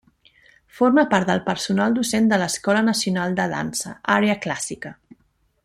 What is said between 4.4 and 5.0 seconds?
clàssica.